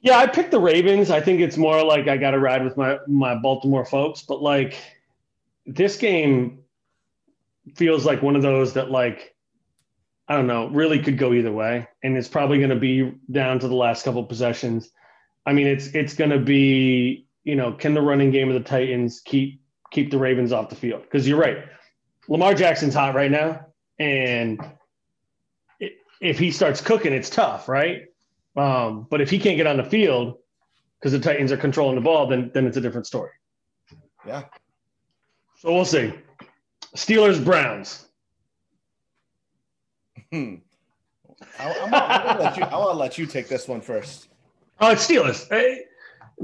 [0.00, 1.10] Yeah, I picked the Ravens.
[1.10, 4.42] I think it's more like I got to ride with my my Baltimore folks, but
[4.42, 4.76] like
[5.64, 6.58] this game
[7.76, 9.34] feels like one of those that like
[10.28, 13.60] I don't know, really could go either way, and it's probably going to be down
[13.60, 14.90] to the last couple possessions.
[15.46, 18.68] I mean, it's it's going to be you know, can the running game of the
[18.68, 19.60] Titans keep
[19.92, 21.02] keep the Ravens off the field?
[21.02, 21.58] Because you're right,
[22.28, 23.66] Lamar Jackson's hot right now,
[24.00, 24.60] and
[26.20, 28.06] if he starts cooking, it's tough, right?
[28.56, 30.38] Um, but if he can't get on the field
[30.98, 33.30] because the Titans are controlling the ball, then then it's a different story.
[34.26, 34.44] Yeah.
[35.58, 36.12] So we'll see.
[36.96, 38.06] Steelers Browns.
[40.30, 40.56] Hmm.
[41.58, 44.28] I, I, want to let you take this one first.
[44.80, 45.48] Oh, it's Steelers.
[45.48, 45.82] Hey,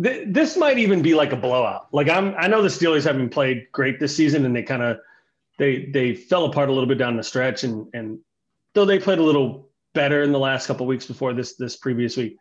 [0.00, 1.88] th- this might even be like a blowout.
[1.92, 4.98] Like I'm, I know the Steelers haven't played great this season, and they kind of
[5.58, 8.18] they they fell apart a little bit down the stretch, and and
[8.74, 12.16] though they played a little better in the last couple weeks before this this previous
[12.16, 12.36] week.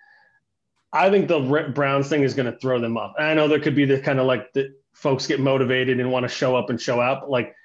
[0.91, 3.13] I think the Browns thing is going to throw them up.
[3.19, 6.23] I know there could be the kind of like the folks get motivated and want
[6.23, 7.21] to show up and show out.
[7.21, 7.55] but like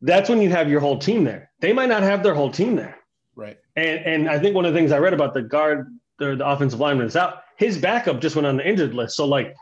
[0.00, 1.50] that's when you have your whole team there.
[1.60, 2.98] They might not have their whole team there.
[3.36, 3.58] Right.
[3.76, 5.88] And and I think one of the things I read about the guard,
[6.18, 7.42] the, the offensive lineman is out.
[7.56, 9.16] His backup just went on the injured list.
[9.16, 9.54] So like,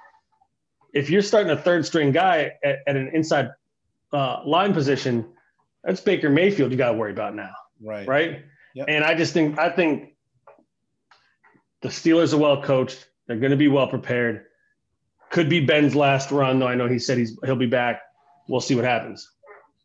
[0.95, 3.51] if you're starting a third string guy at, at an inside
[4.13, 5.27] uh, line position,
[5.85, 7.51] that's Baker Mayfield you got to worry about now.
[7.83, 8.07] Right.
[8.07, 8.45] Right.
[8.75, 8.87] Yep.
[8.89, 10.15] And I just think I think
[11.81, 13.09] the Steelers are well coached.
[13.27, 14.47] They're going to be well prepared.
[15.31, 16.69] Could be Ben's last run, though.
[16.69, 18.03] I know he said he's he'll be back.
[18.49, 19.31] We'll see what happens.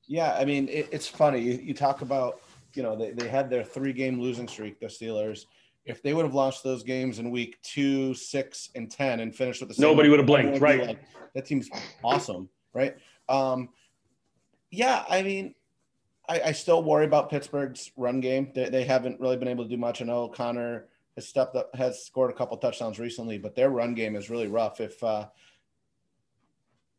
[0.08, 1.42] Yeah, I mean it, it's funny.
[1.42, 2.42] You, you talk about
[2.74, 4.80] you know they, they had their three game losing streak.
[4.80, 5.46] The Steelers.
[5.86, 9.62] If they would have lost those games in week two, six, and ten, and finished
[9.62, 10.60] with the nobody would have blinked.
[10.60, 10.86] Right.
[10.86, 11.00] Like,
[11.34, 11.70] that team's
[12.04, 12.50] awesome.
[12.74, 12.98] Right.
[13.30, 13.70] Um,
[14.70, 15.56] yeah, I mean,
[16.30, 18.52] I, I, still worry about Pittsburgh's run game.
[18.54, 20.02] They, they haven't really been able to do much.
[20.02, 23.94] I know Conner has stepped up, has scored a couple touchdowns recently, but their run
[23.94, 24.82] game is really rough.
[24.82, 25.28] If uh,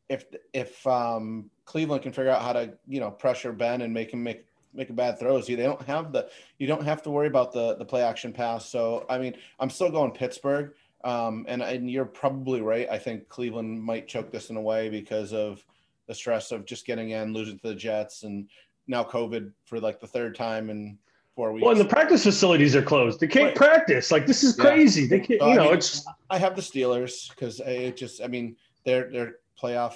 [0.08, 4.12] if if um, Cleveland can figure out how to you know pressure Ben and make
[4.12, 7.28] him make make a bad throws, they don't have the you don't have to worry
[7.28, 8.68] about the the play action pass.
[8.68, 10.72] So I mean, I'm still going Pittsburgh.
[11.04, 12.88] Um, and, and you're probably right.
[12.90, 15.64] I think Cleveland might choke this in a way because of
[16.08, 18.48] the stress of just getting in, losing to the Jets, and
[18.88, 20.98] now COVID for like the third time in
[21.36, 21.62] four weeks.
[21.62, 23.20] Well, and the practice facilities are closed.
[23.20, 23.54] They can't right.
[23.54, 24.10] practice.
[24.10, 25.02] Like this is crazy.
[25.02, 25.08] Yeah.
[25.08, 25.40] They can't.
[25.40, 26.06] So, you know, I mean, it's.
[26.30, 28.20] I have the Steelers because it just.
[28.22, 29.94] I mean, they're they're playoff.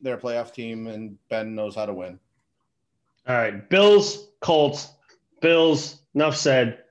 [0.00, 2.18] They're a playoff team, and Ben knows how to win.
[3.28, 4.94] All right, Bills, Colts,
[5.40, 6.00] Bills.
[6.14, 6.84] Enough said.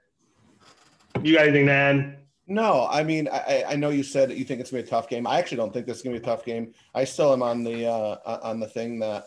[1.24, 2.20] You got anything to add?
[2.48, 4.90] No, I mean, I, I know you said that you think it's gonna be a
[4.90, 5.28] tough game.
[5.28, 6.74] I actually don't think this is gonna be a tough game.
[6.96, 9.26] I still am on the uh, on the thing that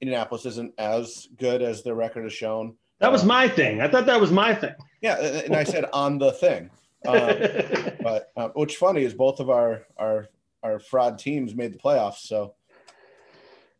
[0.00, 2.76] Indianapolis isn't as good as their record has shown.
[3.00, 3.80] That was my thing.
[3.80, 4.74] I thought that was my thing.
[5.00, 6.70] Yeah, and I said on the thing.
[7.06, 10.28] Um, but uh, what's funny is both of our our
[10.62, 12.26] our fraud teams made the playoffs.
[12.26, 12.54] So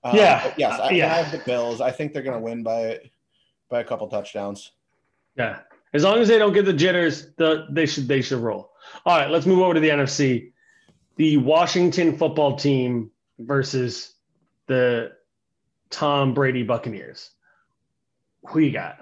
[0.05, 1.13] um, yeah, yes, I, yeah.
[1.13, 1.81] I have the Bills.
[1.81, 3.01] I think they're going to win by
[3.69, 4.73] by a couple touchdowns.
[5.37, 5.61] Yeah,
[5.93, 8.71] as long as they don't get the jitters, the, they should they should roll.
[9.05, 10.53] All right, let's move over to the NFC.
[11.17, 14.15] The Washington football team versus
[14.67, 15.13] the
[15.91, 17.31] Tom Brady Buccaneers.
[18.49, 18.99] Who you got?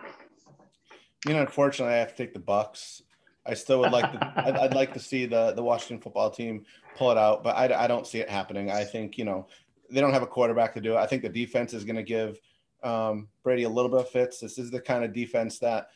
[1.27, 3.03] You know, unfortunately, I have to take the Bucs.
[3.45, 4.33] I still would like to.
[4.37, 6.65] I'd, I'd, like to see the the Washington football team
[6.97, 8.71] pull it out, but I, I don't see it happening.
[8.71, 9.47] I think you know
[9.91, 10.97] they don't have a quarterback to do it.
[10.97, 12.41] I think the defense is going to give
[12.83, 14.41] um, Brady a little bit of fits.
[14.41, 15.89] This is the kind of defense that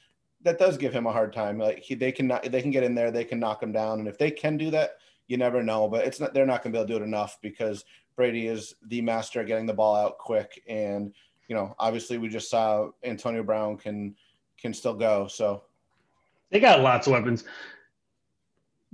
[0.42, 1.58] that does give him a hard time.
[1.58, 4.08] Like he, they can they can get in there, they can knock him down, and
[4.08, 5.88] if they can do that, you never know.
[5.88, 7.84] But it's not they're not going to be able to do it enough because
[8.20, 11.14] Brady is the master at getting the ball out quick, and
[11.48, 14.14] you know, obviously, we just saw Antonio Brown can
[14.60, 15.26] can still go.
[15.26, 15.62] So
[16.50, 17.44] they got lots of weapons.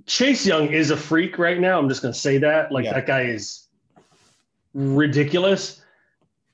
[0.06, 1.76] Chase Young is a freak right now.
[1.76, 2.70] I'm just going to say that.
[2.70, 2.92] Like Yeah.
[2.92, 3.66] that guy is
[4.74, 5.82] ridiculous.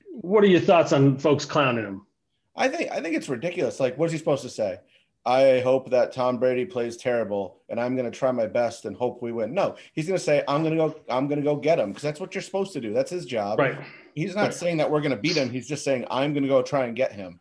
[0.09, 2.07] What are your thoughts on folks clowning him?
[2.55, 3.79] I think I think it's ridiculous.
[3.79, 4.79] Like, what's he supposed to say?
[5.25, 8.95] I hope that Tom Brady plays terrible, and I'm going to try my best and
[8.95, 9.53] hope we win.
[9.53, 10.99] No, he's going to say, "I'm going to go.
[11.09, 12.93] I'm going to go get him," because that's what you're supposed to do.
[12.93, 13.59] That's his job.
[13.59, 13.77] Right.
[14.15, 14.53] He's not Right.
[14.53, 15.49] saying that we're going to beat him.
[15.49, 17.39] He's just saying, "I'm going to go try and get him."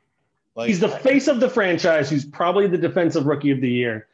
[0.55, 4.07] Like He's the face of the franchise, who's probably the defensive rookie of the year,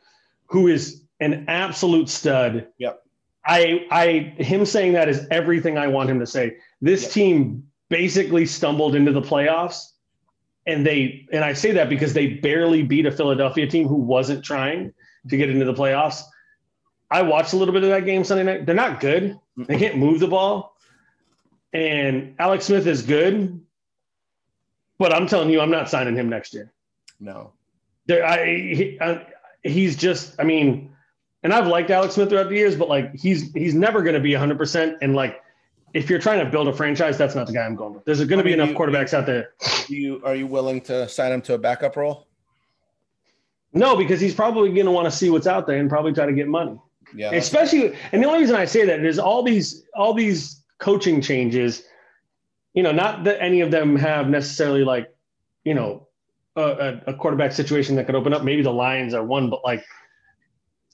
[0.46, 2.68] who is an absolute stud.
[2.78, 3.02] Yep.
[3.44, 6.56] I I him saying that is everything I want him to say.
[6.80, 7.10] This Yep.
[7.12, 9.92] team basically stumbled into the playoffs
[10.68, 14.44] and they and I say that because they barely beat a Philadelphia team who wasn't
[14.44, 14.92] trying
[15.28, 16.22] to get into the playoffs.
[17.10, 18.66] I watched a little bit of that game Sunday night.
[18.66, 19.38] They're not good.
[19.56, 20.76] They can't move the ball.
[21.72, 23.60] And Alex Smith is good.
[24.98, 26.72] But I'm telling you, I'm not signing him next year.
[27.18, 27.52] no.
[28.06, 29.26] There, I, he, I,
[29.62, 30.34] he's just.
[30.38, 30.92] I mean,
[31.42, 34.20] and I've liked Alex Smith throughout the years, but like he's he's never going to
[34.20, 34.56] be 100.
[34.56, 35.42] percent And like,
[35.94, 38.04] if you're trying to build a franchise, that's not the guy I'm going with.
[38.04, 39.50] There's going to I be mean, enough you- quarterbacks out there.
[39.88, 42.26] You are you willing to sign him to a backup role?
[43.72, 46.26] No, because he's probably going to want to see what's out there and probably try
[46.26, 46.78] to get money.
[47.14, 47.32] Yeah.
[47.32, 51.84] Especially, and the only reason I say that is all these all these coaching changes.
[52.74, 55.12] You know, not that any of them have necessarily like,
[55.64, 56.06] you know,
[56.54, 58.44] a, a quarterback situation that could open up.
[58.44, 59.84] Maybe the Lions are one, but like,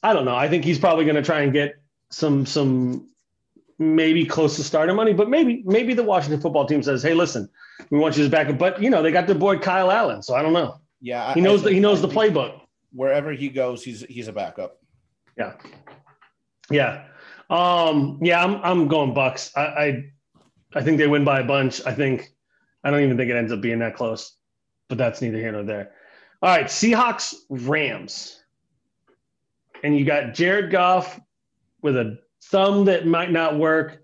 [0.03, 0.37] I don't know.
[0.37, 1.75] I think he's probably going to try and get
[2.11, 3.09] some some
[3.79, 7.49] maybe close to starter money, but maybe maybe the Washington football team says, "Hey, listen,
[7.91, 10.35] we want you as backup." But you know, they got their boy Kyle Allen, so
[10.35, 10.81] I don't know.
[11.01, 11.27] yeah.
[11.27, 12.61] I- He I knows the, he knows I the playbook.
[12.93, 14.79] Wherever he goes, he's he's a backup.
[15.37, 15.55] Yeah.
[16.71, 17.05] Yeah.
[17.51, 19.51] Um, yeah, I'm I'm going Bucs.
[19.57, 20.05] I, I
[20.77, 21.85] I think they win by a bunch.
[21.85, 22.29] I think
[22.85, 24.37] I don't even think it ends up being that close,
[24.89, 25.93] but that's neither here nor there.
[26.43, 28.41] All right, Seahawks Rams.
[29.83, 31.21] And you got Jared Goff
[31.83, 32.19] with a
[32.51, 34.03] thumb that might not work.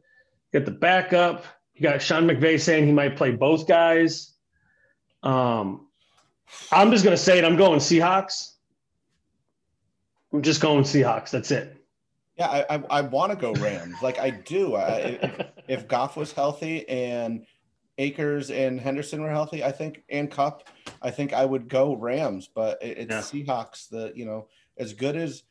[0.53, 1.45] Got the backup.
[1.75, 4.33] You got Sean McVay saying he might play both guys.
[5.23, 5.87] Um,
[6.73, 7.45] I'm just gonna say it.
[7.45, 8.53] I'm going Seahawks.
[10.33, 11.31] I'm just going Seahawks.
[11.31, 11.77] That's it.
[12.37, 13.97] Yeah, I I, I want to go Rams.
[14.03, 14.75] like I do.
[14.75, 17.47] I, if, if Goff was healthy and
[17.99, 20.69] Akers and Henderson were healthy, I think, and Kupp,
[21.03, 22.49] I think I would go Rams.
[22.53, 23.89] But it, it's Seahawks.
[23.89, 24.49] The you know
[24.79, 25.45] as good as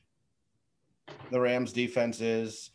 [1.31, 2.71] the Rams defense is,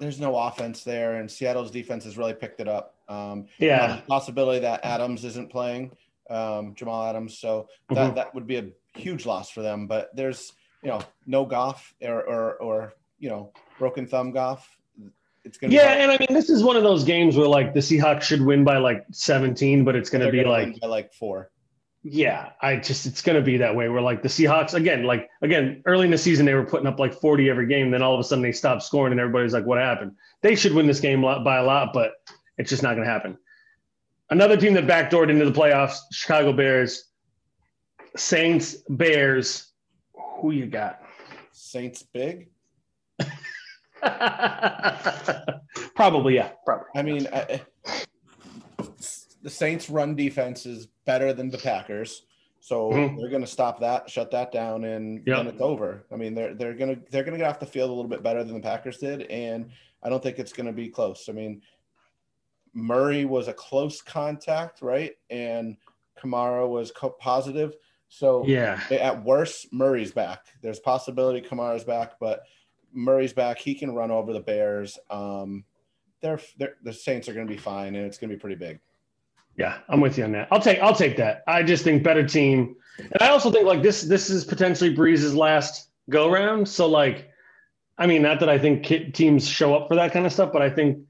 [0.00, 2.96] there's no offense there, and Seattle's defense has really picked it up.
[3.08, 4.00] Um, Yeah.
[4.08, 5.92] possibility that Adams isn't playing,
[6.30, 7.38] um, Jamal Adams.
[7.38, 8.14] So that Mhm.
[8.16, 9.86] that would be a huge loss for them.
[9.86, 14.76] But there's you know no Goff or or, or you know broken thumb Goff.
[15.44, 17.74] It's gonna Yeah, be and I mean, this is one of those games where like
[17.74, 20.76] the Seahawks should win by like 17, but it's going to they're be gonna like,
[20.82, 21.50] like four.
[22.02, 23.88] Yeah, I just it's going to be that way.
[23.88, 26.98] Where like the Seahawks again, like again, early in the season they were putting up
[26.98, 29.66] like 40 every game, then all of a sudden they stopped scoring, and everybody's like,
[29.66, 30.12] what happened?
[30.40, 32.12] They should win this game by a lot, but
[32.56, 33.36] it's just not going to happen.
[34.30, 37.10] Another team that backdoored into the playoffs, Chicago Bears,
[38.16, 39.72] Saints, Bears.
[40.40, 41.02] Who you got?
[41.52, 42.48] Saints big.
[45.94, 46.86] probably, yeah, probably.
[46.94, 47.60] I mean, I,
[49.42, 52.26] the Saints' run defense is better than the Packers,
[52.60, 53.18] so Mhm.
[53.18, 55.36] they're going to stop that, shut that down, and Yep.
[55.36, 56.04] then it's over.
[56.12, 58.10] I mean, they're they're going to they're going to get off the field a little
[58.10, 59.70] bit better than the Packers did, and
[60.02, 61.28] I don't think it's going to be close.
[61.28, 61.62] I mean,
[62.72, 65.76] Murray was a close contact, right, and
[66.18, 67.76] Kamara was co- positive,
[68.08, 68.80] so Yeah.
[68.90, 70.46] at worst, Murray's back.
[70.62, 72.44] There's possibility Kamara's back, but
[72.92, 73.58] Murray's back.
[73.58, 74.98] He can run over the Bears.
[75.08, 75.64] Um,
[76.20, 78.56] they're, they're the Saints are going to be fine, and it's going to be pretty
[78.56, 78.78] big.
[79.60, 80.48] Yeah, I'm with you on that.
[80.50, 81.42] I'll take I'll take that.
[81.46, 85.34] I just think better team, and I also think like this this is potentially Brees's
[85.34, 86.66] last go round.
[86.66, 87.30] So like,
[87.98, 90.62] I mean, not that I think teams show up for that kind of stuff, but
[90.62, 91.00] I think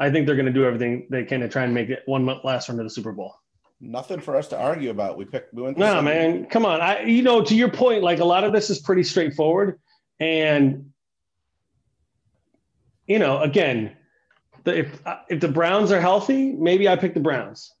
[0.00, 2.26] I think they're going to do everything they can to try and make it one
[2.42, 3.36] last run to the Super Bowl.
[3.80, 5.16] Nothing for us to argue about.
[5.16, 5.54] We picked.
[5.54, 5.78] We went.
[5.78, 6.04] No, same.
[6.04, 6.80] man, come on.
[6.80, 9.78] I you know to your point, like a lot of this is pretty straightforward,
[10.18, 10.90] and
[13.06, 13.96] you know, again,
[14.64, 17.72] the, if if the Browns are healthy, maybe I pick the Browns.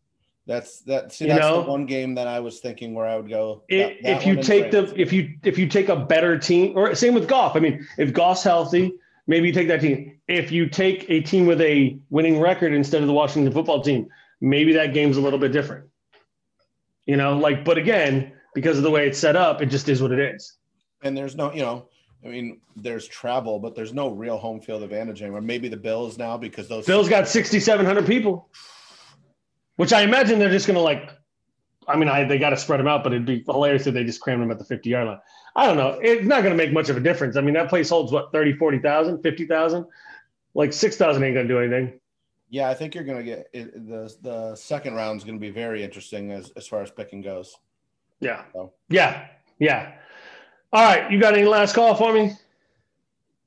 [0.50, 1.12] That's that.
[1.12, 1.62] See, You that's know?
[1.62, 3.62] the one game that I was thinking where I would go.
[3.68, 6.76] If, that- that if you take the if you if you take a better team
[6.76, 7.54] or same with Goff.
[7.54, 8.92] I mean, if Goff's healthy,
[9.28, 10.18] maybe you take that team.
[10.26, 14.08] If you take a team with a winning record instead of the Washington football team,
[14.40, 15.86] maybe that game's a little bit different.
[17.06, 20.02] You know, like but again, because of the way it's set up, it just is
[20.02, 20.56] what it is.
[21.04, 21.86] and there's no, you know,
[22.24, 25.40] I mean, there's travel, but there's no real home field advantage anymore.
[25.42, 28.48] Maybe the Bills now because those Bill's got 6700 people.
[29.80, 31.08] Which I imagine they're just going to like
[31.88, 34.04] I mean, I, they got to spread them out, but it'd be hilarious if they
[34.04, 35.20] just crammed them at the 50 yard line.
[35.56, 35.98] I don't know.
[36.02, 37.34] It's not going to make much of a difference.
[37.34, 39.86] I mean, that place holds what, 30, 40,000, 50,000?
[40.52, 41.98] Like 6,000 ain't going to do anything.
[42.50, 45.40] Yeah, I think you're going to get it, the the second round is going to
[45.40, 47.56] be very interesting as as far as picking goes.
[48.20, 48.42] Yeah.
[48.52, 48.74] So.
[48.90, 49.28] Yeah.
[49.58, 49.92] Yeah.
[50.74, 51.10] All right.
[51.10, 52.32] You got any last call for me?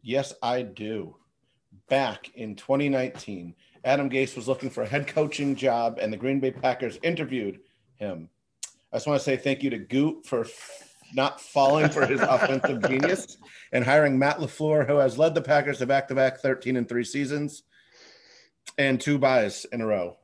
[0.02, 1.16] Yes, I do.
[1.90, 3.54] Back in 2019,
[3.86, 7.60] Adam Gase was looking for a head coaching job, and the Green Bay Packers interviewed
[7.96, 8.30] him.
[8.92, 10.48] I just want to say thank you to Gute for
[11.14, 13.38] not falling for his offensive genius
[13.72, 16.88] and hiring Matt LaFleur, who has led the Packers to back to back 13 and
[16.88, 17.64] three seasons
[18.78, 20.18] and two buys in a row.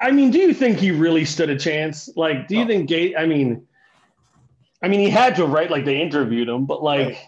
[0.00, 2.10] I mean, do you think he really stood a chance?
[2.16, 2.66] Like, do you oh.
[2.66, 3.14] think Gase?
[3.18, 3.66] I mean,
[4.82, 5.70] I mean, he had to, right?
[5.70, 7.18] Like, they interviewed him, but like, right.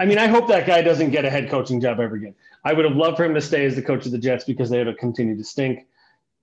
[0.00, 2.34] I mean, I hope that guy doesn't get a head coaching job ever again.
[2.64, 4.70] I would have loved for him to stay as the coach of the Jets because
[4.70, 5.86] they would have continued to stink.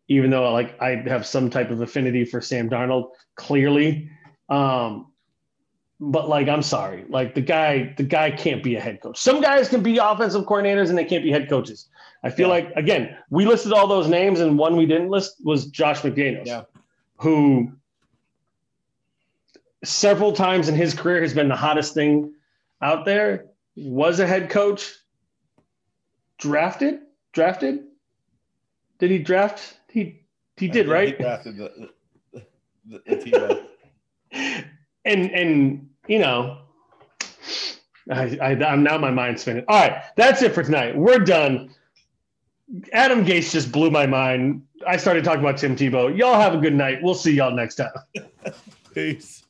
[0.07, 4.11] Even though, like, I have some type of affinity for Sam Darnold, clearly.
[4.47, 5.07] Um,
[5.99, 9.17] but like, I'm sorry, like the guy, the guy can't be a head coach.
[9.17, 11.87] Some guys can be offensive coordinators and they can't be head coaches.
[12.23, 12.53] I feel yeah.
[12.53, 16.45] like again, we listed all those names, and one we didn't list was Josh McDaniels,
[16.45, 16.63] yeah.
[17.17, 17.71] who
[19.83, 22.33] several times in his career has been the hottest thing
[22.81, 23.47] out there.
[23.75, 24.91] Was a head coach,
[26.39, 27.01] drafted,
[27.31, 27.83] drafted.
[28.97, 29.77] Did he draft?
[29.89, 30.25] He
[30.55, 31.15] he did, right?
[31.15, 31.89] He drafted the,
[32.33, 32.45] the,
[32.85, 33.63] the, the
[35.05, 36.59] and and you know,
[38.11, 39.65] I, I I'm now my mind's spinning.
[39.67, 40.97] All right, that's it for tonight.
[40.97, 41.69] We're done.
[42.91, 44.63] Adam Gase just blew my mind.
[44.85, 46.15] I started talking about Tim Tebow.
[46.17, 46.99] Y'all have a good night.
[47.01, 47.91] We'll see y'all next time.
[48.93, 49.43] Peace.